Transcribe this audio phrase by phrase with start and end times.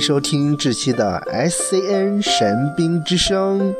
[0.00, 3.74] 收听这期的 SCN 神兵之声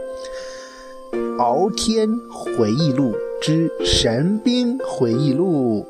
[1.38, 5.86] 《敖天回忆录之神兵回忆录》。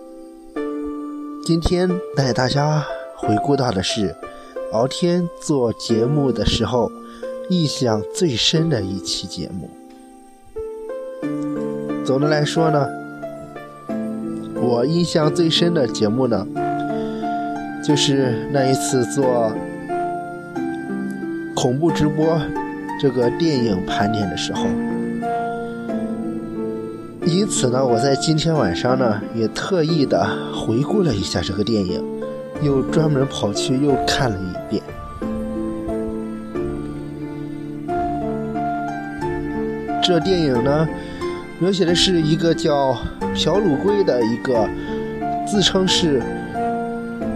[1.45, 2.85] 今天带大家
[3.17, 4.15] 回顾到的是
[4.73, 6.91] 敖天做节目的时候
[7.49, 9.71] 印象最深的一期节目。
[12.05, 12.87] 总的来说呢，
[14.57, 16.47] 我印象最深的节目呢，
[17.87, 19.53] 就是那一次做。
[21.61, 22.41] 恐怖直播
[23.01, 24.65] 这个电影盘点的时候，
[27.27, 30.25] 因此呢，我在今天晚上呢也特意的
[30.55, 32.01] 回顾了一下这个电影，
[32.63, 34.81] 又专门跑去又看了一遍。
[40.01, 40.89] 这电影呢，
[41.59, 42.97] 描写的是一个叫
[43.35, 44.65] 朴鲁圭的一个
[45.45, 46.23] 自称是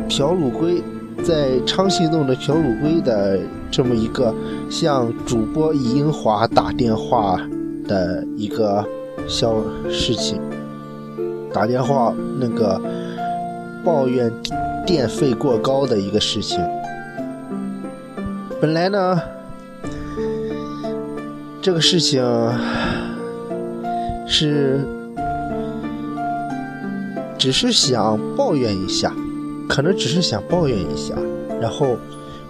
[0.08, 0.80] 朴鲁圭。
[1.24, 3.38] 在昌信洞的朴鲁圭的
[3.72, 4.34] 这么一个
[4.68, 7.40] 向主播尹英华打电话
[7.88, 8.86] 的一个
[9.26, 9.54] 小
[9.90, 10.38] 事情，
[11.52, 12.78] 打电话那个
[13.82, 14.30] 抱怨
[14.86, 16.60] 电费过高的一个事情。
[18.60, 19.18] 本来呢，
[21.62, 22.22] 这个事情
[24.28, 24.80] 是
[27.38, 29.12] 只是想抱怨一下。
[29.68, 31.14] 可能只是想抱怨一下，
[31.58, 31.96] 然后，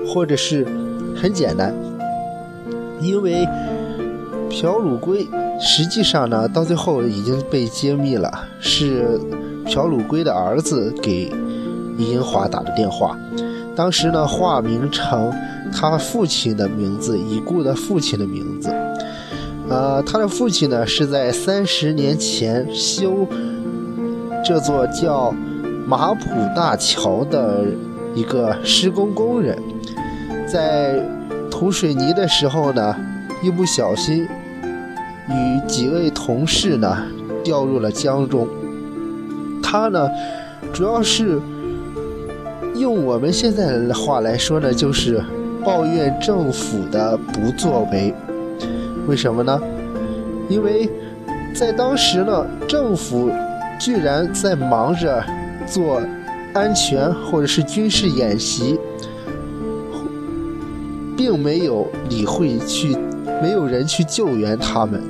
[0.08, 0.66] 或者是
[1.14, 1.74] 很简单，
[3.00, 3.46] 因为
[4.50, 5.26] 朴鲁圭
[5.60, 9.20] 实际上呢，到最后已经被揭秘了，是
[9.66, 11.32] 朴鲁圭的儿子给
[11.96, 13.16] 李英华打的电话，
[13.74, 15.32] 当时呢化名成
[15.72, 18.70] 他父亲的名字，已故的父亲的名字，
[19.68, 23.26] 呃，他的父亲呢是在三十年前修
[24.44, 25.34] 这座叫。
[25.84, 27.64] 马浦大桥的
[28.14, 29.58] 一个施工工人，
[30.52, 31.02] 在
[31.50, 32.94] 涂水泥的时候呢，
[33.42, 34.28] 一不小心
[35.30, 37.06] 与几位同事呢
[37.42, 38.46] 掉入了江中。
[39.62, 40.06] 他呢，
[40.70, 41.40] 主要是
[42.74, 45.24] 用我们现在的话来说呢，就是
[45.64, 48.12] 抱怨政府的不作为。
[49.06, 49.58] 为什么呢？
[50.50, 50.86] 因为
[51.54, 53.30] 在当时呢，政府
[53.80, 55.24] 居然在忙着。
[55.64, 56.02] 做
[56.54, 58.78] 安全或者是军事演习，
[61.16, 62.96] 并没有理会去，
[63.42, 65.00] 没有人去救援他们。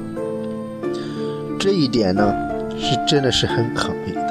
[1.59, 2.35] 这一点呢，
[2.79, 4.23] 是真的是很可悲的。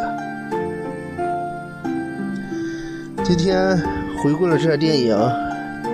[3.24, 3.78] 今天
[4.22, 5.16] 回顾了这电影，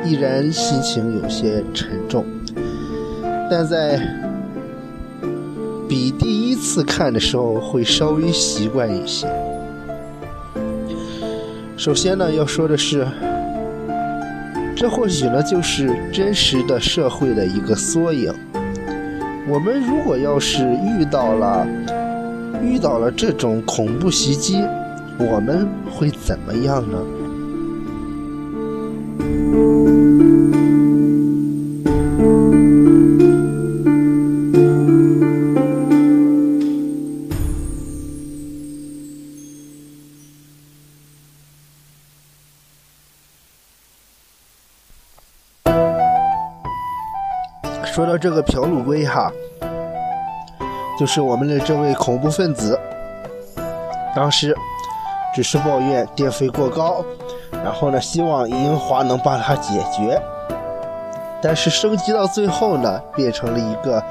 [0.03, 2.25] 依然心情有些沉重，
[3.49, 3.99] 但在
[5.87, 9.27] 比第一次看的时候会稍微习惯一些。
[11.77, 13.07] 首先呢，要说的是，
[14.79, 18.31] 这或许呢就是真实的社会的一个缩影。
[19.49, 21.67] 我们如果要是遇到了
[22.61, 24.63] 遇到了这种恐怖袭击，
[25.17, 26.99] 我们会怎么样呢？
[47.97, 49.31] 说到这个朴鲁圭哈，
[50.99, 52.79] 就是我们的这位恐怖分子，
[54.15, 54.55] 当时
[55.33, 57.03] 只是抱怨电费过高，
[57.51, 60.21] 然后呢，希望英华能帮他解决，
[61.41, 64.03] 但是升级到最后呢，变成了一个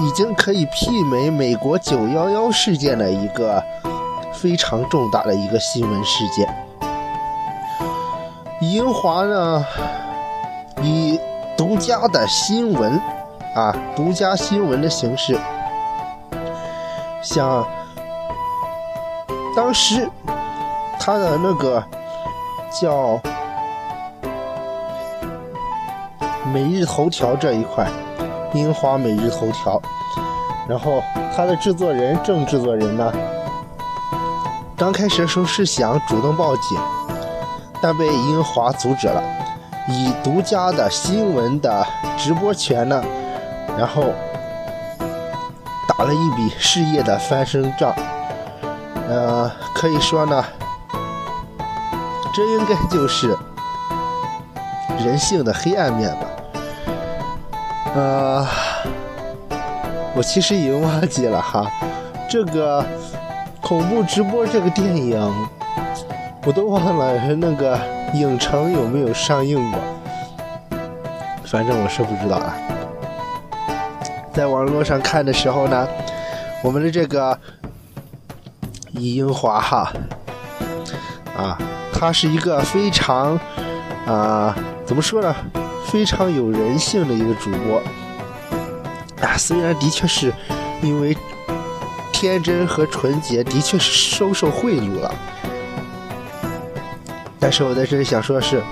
[0.00, 3.62] 已经可以媲美美国九幺幺事件的一个
[4.32, 6.52] 非常重大的一个新闻事件。
[8.60, 9.64] 英华呢，
[11.82, 12.96] 家的新闻，
[13.56, 15.36] 啊，独家新闻的形式，
[17.20, 17.66] 像
[19.56, 20.08] 当时
[21.00, 21.82] 他的那个
[22.70, 23.20] 叫
[26.52, 27.84] 每日头条这一块，
[28.54, 29.82] 樱花每日头条，
[30.68, 31.02] 然后
[31.34, 33.12] 他的制作人正制作人呢，
[34.76, 36.78] 刚开始的时候是想主动报警，
[37.82, 39.20] 但被樱花阻止了。
[39.88, 41.84] 以独家的新闻的
[42.16, 43.02] 直播权呢，
[43.76, 44.12] 然后
[45.88, 47.92] 打了一笔事业的翻身仗，
[49.08, 50.44] 呃，可以说呢，
[52.32, 53.36] 这应该就是
[55.04, 56.26] 人性的黑暗面吧。
[57.94, 58.46] 呃，
[60.14, 61.68] 我其实已经忘记了哈，
[62.30, 62.84] 这个
[63.60, 65.48] 恐怖直播这个电影，
[66.46, 67.91] 我都忘了那个。
[68.12, 69.80] 影城有没有上映过？
[71.44, 72.54] 反正我是不知道啊。
[74.32, 75.86] 在网络上看的时候呢，
[76.62, 77.38] 我们的这个
[78.92, 79.92] 李英华哈
[81.36, 81.58] 啊，
[81.92, 83.38] 他是一个非常
[84.06, 84.56] 啊，
[84.86, 85.34] 怎么说呢？
[85.86, 87.82] 非常有人性的一个主播
[89.20, 89.36] 啊。
[89.36, 90.32] 虽然的确是
[90.80, 91.16] 因为
[92.12, 95.14] 天真和纯洁，的确是收受贿赂了，
[97.42, 98.62] 但是我在这里想说的是，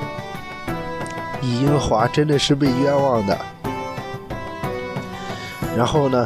[1.42, 3.36] 李英华真的是被冤枉的。
[5.76, 6.24] 然后呢，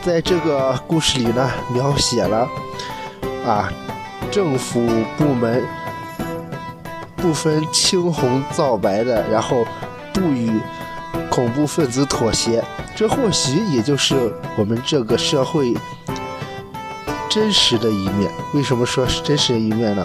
[0.00, 2.48] 在这个故事里呢，描写了
[3.46, 3.70] 啊，
[4.30, 4.80] 政府
[5.18, 5.62] 部门
[7.16, 9.66] 不分青红皂白的，然后
[10.14, 10.58] 不与
[11.28, 12.64] 恐怖分子妥协。
[12.94, 15.74] 这或许也就是我们这个社会
[17.28, 18.30] 真实的一面。
[18.54, 20.02] 为什么说是真实的一面呢？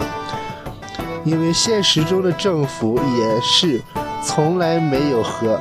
[1.24, 3.80] 因为现实中的政府也是
[4.22, 5.58] 从来没有和。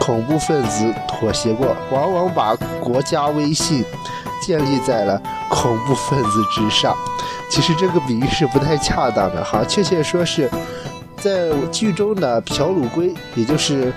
[0.00, 3.82] 恐怖分子妥协过，往往把国家威信
[4.42, 5.18] 建立在了
[5.48, 6.94] 恐怖分子之上。
[7.48, 10.50] 其实这个比喻是不太恰当的哈，确切说是
[11.16, 13.94] 在剧中的朴鲁圭，也就是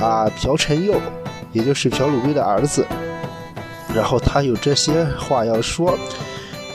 [0.00, 0.94] 啊朴晨佑，
[1.52, 2.86] 也就是朴鲁圭的儿子，
[3.92, 5.98] 然后他有这些话要说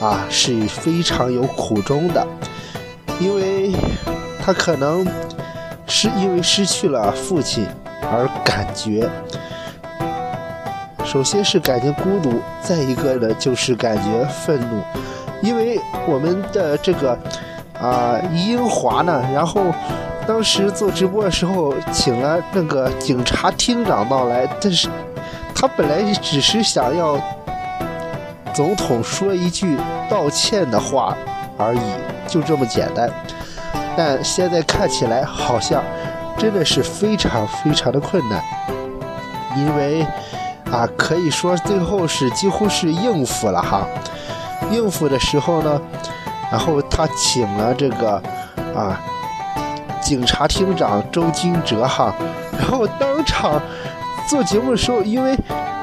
[0.01, 2.27] 啊，是非常有苦衷的，
[3.19, 3.71] 因为
[4.43, 5.05] 他可能
[5.87, 7.67] 是因为失去了父亲。
[8.07, 9.09] 而感觉，
[11.03, 14.79] 首先是感觉孤独，再一个呢就是感觉愤怒，
[15.41, 17.17] 因为我们的这个
[17.81, 19.73] 啊英华呢，然后
[20.27, 24.87] 当时做直播的时候请了那个警察厅长到来，但是
[25.55, 27.19] 他本来只是想要
[28.53, 29.75] 总统说一句
[30.07, 31.17] 道歉的话
[31.57, 31.79] 而已，
[32.27, 33.09] 就这么简单，
[33.95, 35.83] 但现在看起来好像。
[36.37, 38.43] 真的是非常非常的困难，
[39.55, 40.05] 因为
[40.69, 43.87] 啊，可以说最后是几乎是应付了哈。
[44.69, 45.81] 应付的时候呢，
[46.51, 48.21] 然后他请了这个
[48.75, 48.99] 啊
[50.01, 52.13] 警察厅长周金哲哈，
[52.59, 53.61] 然后当场
[54.27, 55.37] 做节目的时候，因为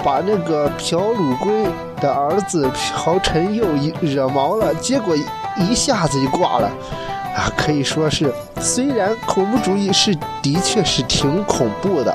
[0.05, 1.65] 把那个朴鲁圭
[2.03, 3.67] 的儿子朴晨佑
[4.03, 5.17] 惹毛了，结果
[5.57, 6.69] 一下子就挂了。
[7.35, 12.15] 啊，可以说是，虽然恐怖主义是的确是挺恐怖的，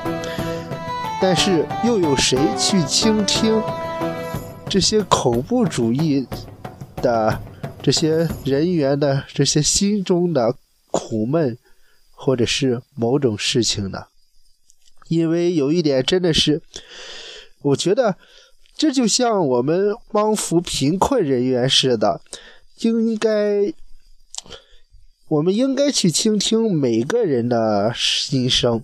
[1.20, 3.60] 但是又有谁去倾听
[4.68, 6.24] 这些恐怖主义
[7.02, 7.40] 的
[7.82, 10.54] 这些人员的这些心中的
[10.92, 11.58] 苦闷，
[12.14, 14.04] 或者是某种事情呢？
[15.08, 16.62] 因为有一点真的是，
[17.62, 18.16] 我觉得
[18.78, 22.22] 这就像我们帮扶贫困人员似的，
[22.80, 23.74] 应该。
[25.30, 28.82] 我们应该去倾听每个人的心声，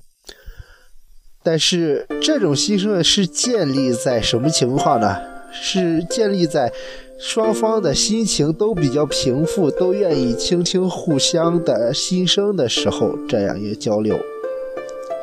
[1.43, 5.17] 但是这种心声是建立在什么情况呢？
[5.51, 6.71] 是建立在
[7.19, 14.15] 双方的心情都比较平复，都愿意倾听互相的心声的时候，这样一个交流。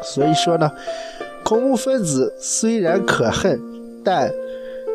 [0.04, 0.72] 所以说呢，
[1.44, 3.62] 恐怖分子虽然可恨，
[4.04, 4.34] 但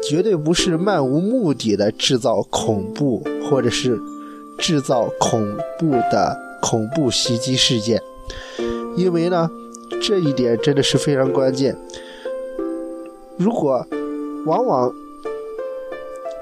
[0.03, 4.01] 绝对不是漫无目的的制造恐怖，或者是。
[4.59, 8.01] 制造恐怖的恐怖袭击事件，
[8.97, 9.51] 因为呢，
[10.03, 11.77] 这一点真的是非常关键。
[13.37, 13.87] 如果
[14.47, 14.91] 往往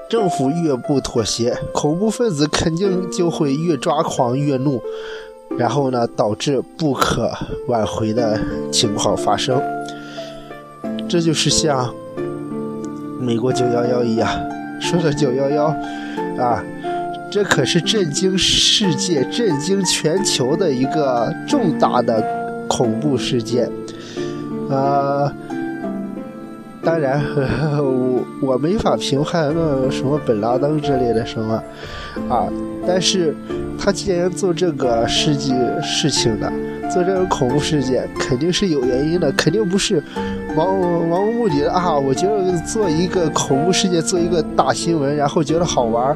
[0.09, 4.81] 政府越不妥协，恐怖分子肯定就会越抓狂越怒，
[5.57, 7.29] 然后呢，导致不可
[7.67, 8.39] 挽回的
[8.71, 9.61] 情况发生。
[11.09, 11.93] 这就是像
[13.19, 14.29] 美国九幺幺一样，
[14.79, 15.65] 说到九幺幺
[16.37, 16.63] 啊。
[17.31, 22.23] 这可是震惊世界、震惊全球的一个重大的
[22.69, 23.69] 恐怖事件，
[24.69, 25.33] 啊！
[26.81, 27.21] 当然，
[27.77, 31.61] 我 我没法评判那什么本拉登之类的什么
[32.29, 32.47] 啊。
[32.87, 33.35] 但是，
[33.77, 35.53] 他既然做这个事迹
[35.83, 36.49] 事情的，
[36.89, 40.01] 做这个恐怖事件，肯定是有原因的，肯定不是
[40.55, 41.97] 盲盲无目的的啊！
[41.97, 46.15] 我觉得做一个恐怖事件，做一个大新闻，然后觉得好玩。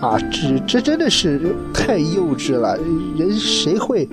[0.00, 2.78] 啊，这这真的是太幼稚了！
[3.16, 4.08] 人谁会，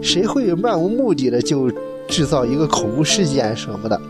[0.00, 1.70] 谁会漫无目的的就
[2.08, 4.00] 制造一个恐怖事件什么的？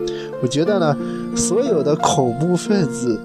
[0.43, 0.97] 我觉得呢，
[1.35, 3.19] 所有的恐怖分子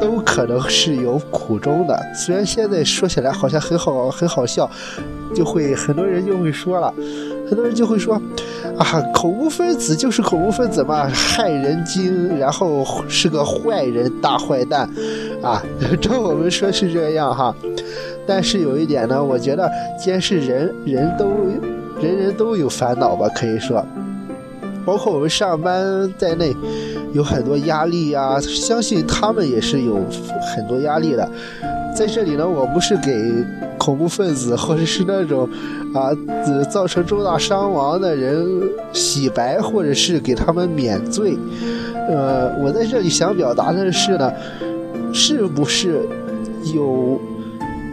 [0.00, 2.00] 都可能是有苦衷的。
[2.14, 4.70] 虽然现在说起来好像很好很好笑，
[5.34, 6.92] 就会很多人就会说了，
[7.48, 8.20] 很多人就会说，
[8.76, 14.88] 啊，恐怖分子就是恐怖分子嘛，害人精，然后是个坏人，大坏蛋，
[15.42, 15.62] 啊，
[16.00, 17.54] 照我们说是这样哈。
[18.26, 21.30] 但是有一点呢，我觉得，既然是人人都
[22.00, 23.82] 人人都有烦恼吧，可以说，
[24.84, 26.54] 包括我们上班在内，
[27.14, 29.98] 有很多压力呀，相信他们也是有
[30.54, 31.26] 很多压力的。
[31.96, 33.10] 在这里呢，我不是给
[33.78, 35.48] 恐怖分子或者是那种
[35.94, 36.10] 啊
[36.68, 38.46] 造成重大伤亡的人
[38.92, 41.38] 洗白，或者是给他们免罪。
[42.10, 44.32] 呃，我在这里想表达的是呢，
[45.12, 46.00] 是不是
[46.74, 47.20] 有，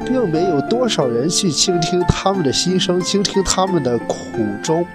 [0.05, 4.15] 并没有多少人去倾听他们的心声，倾听他们的苦
[4.63, 4.85] 衷，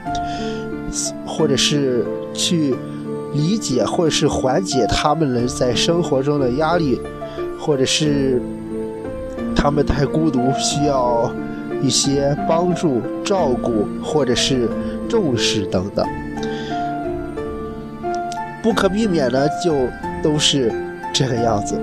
[1.26, 2.04] 或者是
[2.35, 2.75] 去
[3.32, 7.00] 理解，或者是缓解他们的在生活中的压力，
[7.59, 8.42] 或者是。
[9.62, 11.30] 他们太孤独，需要
[11.82, 14.66] 一些帮助、照顾或者是
[15.06, 16.02] 重视等等。
[18.62, 19.74] 不可避免的就
[20.22, 20.72] 都是
[21.12, 21.78] 这个样子。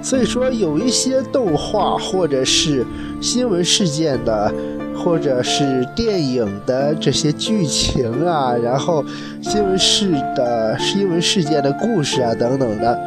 [0.00, 2.86] 所以说，有一些动画或者是
[3.20, 4.50] 新闻事件的，
[4.96, 9.04] 或者是电影的这些剧情啊，然后
[9.42, 12.98] 新闻事的新闻事件的故事啊等等的，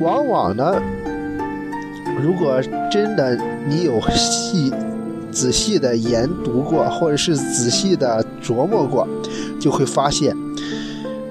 [0.00, 0.82] 往往呢。
[2.20, 2.60] 如果
[2.90, 4.72] 真的你有细
[5.30, 9.06] 仔细的研读过，或者是仔细的琢磨过，
[9.60, 10.36] 就会发现，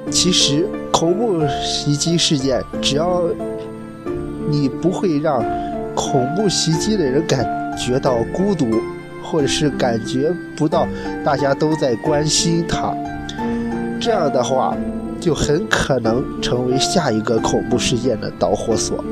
[0.10, 3.22] 其实恐怖袭击事件，只要
[4.50, 5.44] 你不会让
[5.94, 7.46] 恐怖袭击的人感
[7.78, 8.66] 觉到孤独，
[9.24, 10.88] 或者是感觉不到
[11.26, 12.96] 大家都在关心他，
[14.00, 14.74] 这样的话，
[15.20, 19.04] 就很可能成为下一个恐怖事件的导火索。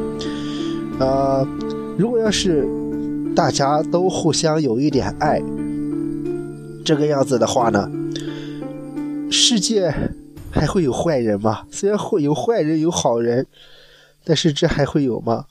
[1.00, 1.48] 呃。
[1.98, 2.68] 如果要是
[3.34, 5.42] 大家都互相有一点爱，
[6.84, 7.90] 这个样子的话呢，
[9.32, 9.94] 世界
[10.52, 11.62] 还会有坏人吗？
[11.72, 13.48] 虽然会有坏人有好人，
[14.26, 15.46] 但是这还会有吗？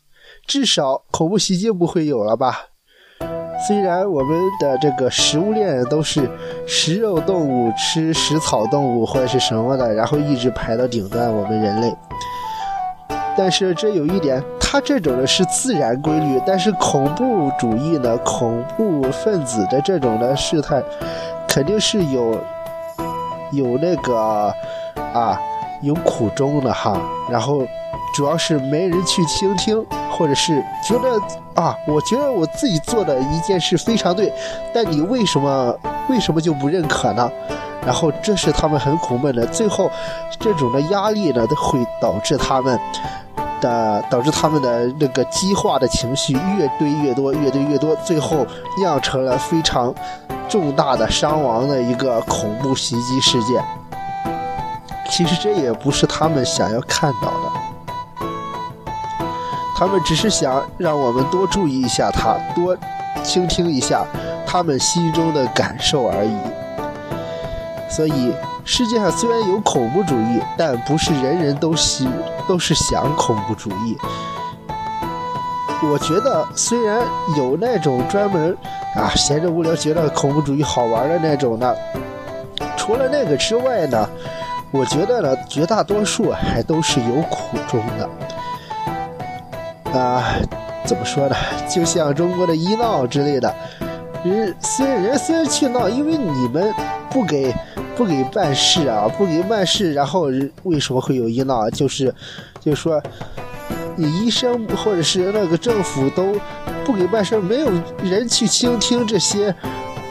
[0.46, 2.66] 至少恐怖袭击不会有了吧？
[3.66, 6.28] 虽然我们的这个食物链都是
[6.66, 11.96] 食肉动物吃食草动物或者是什么的，然后一直排到顶端，我们人类。
[13.34, 14.42] 但是这有一点，
[14.74, 20.82] 他这种的是自然规律，但是恐怖主义呢，恐怖分子的这种的事态，
[21.46, 22.36] 肯定是有
[23.52, 24.52] 有那个
[24.96, 25.40] 啊
[25.80, 27.00] 有苦衷的哈。
[27.30, 27.64] 然后
[28.16, 31.20] 主要是没人去倾听，或者是觉得
[31.54, 34.32] 啊，我觉得我自己做的一件事非常对，
[34.74, 35.72] 但你为什么
[36.08, 37.30] 为什么就不认可呢？
[37.86, 39.88] 然后这是他们很苦闷的，最后
[40.40, 42.76] 这种的压力呢，都会导致他们。
[43.64, 48.46] 的导致他们的那个激化的情绪越堆越多，越堆越多，最后
[48.78, 49.94] 酿成了非常
[50.48, 53.64] 重大的伤亡的一个恐怖袭击事件。
[55.10, 58.26] 其实这也不是他们想要看到的，
[59.74, 62.76] 他们只是想让我们多注意一下他，多
[63.22, 64.04] 倾听一下
[64.46, 66.36] 他们心中的感受而已。
[67.88, 68.34] 所以。
[68.66, 72.08] 世界上虽然有恐怖主义，但不是人人都喜
[72.48, 73.94] 都是想恐怖主义。
[75.82, 77.02] 我觉得虽然
[77.36, 78.56] 有那种专门
[78.94, 81.76] 啊闲着无聊觉得恐怖主义好玩的那种的，
[82.74, 84.08] 除了那个之外呢，
[84.70, 88.08] 我觉得呢绝大多数还都是有苦衷的。
[89.98, 90.24] 啊，
[90.86, 91.36] 怎么说呢？
[91.68, 93.54] 就像中国的医闹之类的，
[94.24, 96.72] 人虽然人虽然去闹，因为你们
[97.10, 97.54] 不给。
[97.96, 100.28] 不给办事啊，不给办事，然后
[100.64, 101.70] 为什么会有医闹？
[101.70, 102.12] 就是，
[102.60, 103.00] 就是说，
[103.96, 106.34] 你医生或者是那个政府都
[106.84, 107.70] 不给办事，没有
[108.02, 109.54] 人去倾听这些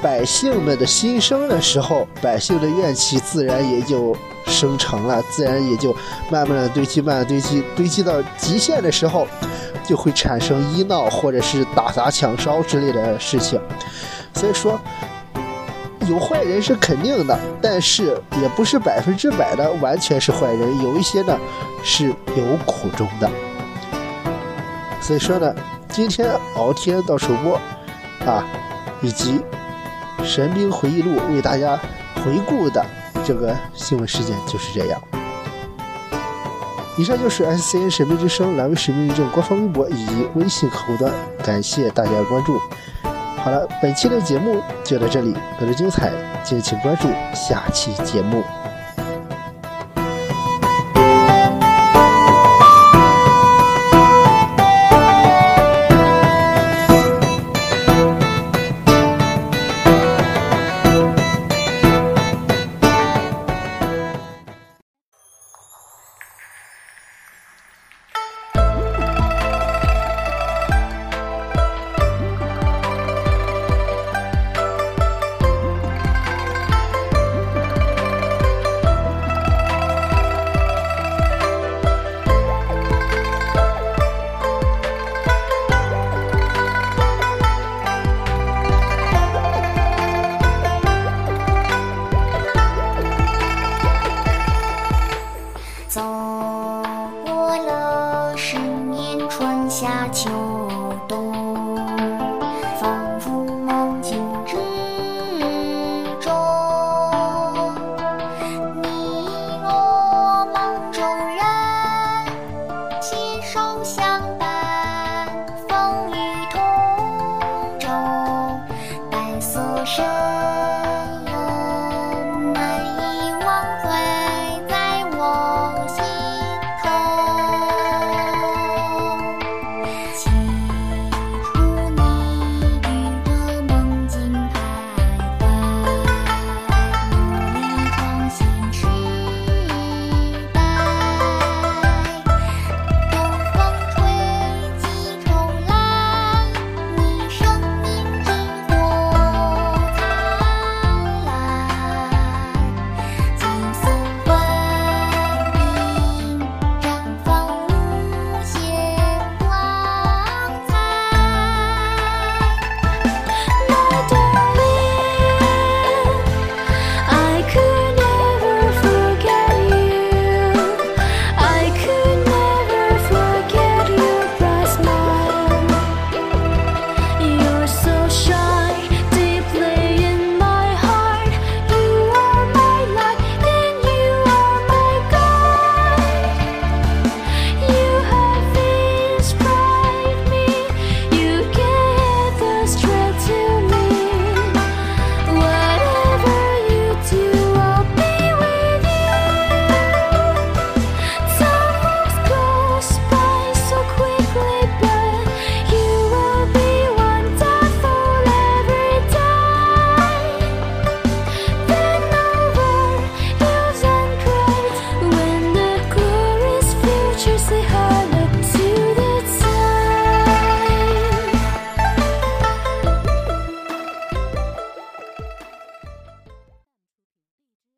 [0.02, 5.94] 百姓们的心声的时候，百姓的怨气自然也就生成了，自然也就
[6.32, 9.28] 慢慢的堆积，慢慢堆积，堆积到极限的时候，
[9.86, 13.60] 就会产生医闹或者是打砸抢烧之类的事情。
[14.34, 14.80] 所以说。
[16.08, 21.38] 有坏人是肯定的，但是也不是百分之百的完全是坏人，有一些呢
[21.84, 23.30] 是有苦衷的。
[25.02, 25.54] 所以说呢，
[25.90, 27.60] 今天敖天到首播
[28.26, 28.46] 啊，
[29.02, 29.40] 以及
[30.24, 31.78] 《神兵回忆录》为大家
[32.24, 32.86] 回顾的
[33.26, 35.02] 这个新闻事件就是这样。
[36.96, 41.12] 以上就是 S C N 神兵之声蓝威神兵认证官方微博以及微信客户端，
[41.44, 42.60] 感谢大家的关注。
[43.44, 46.14] 好了，本期的节目就到这里，更多精彩，
[46.46, 48.42] 敬请关注下期节目。